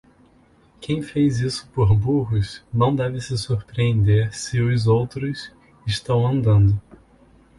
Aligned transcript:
Quem 0.81 0.99
fez 1.03 1.39
isso 1.41 1.69
por 1.75 1.93
burros 1.93 2.63
não 2.73 2.95
deve 2.95 3.21
se 3.21 3.37
surpreender 3.37 4.33
se 4.35 4.59
os 4.59 4.87
outros 4.87 5.51
estão 5.85 6.25
andando. 6.25 6.81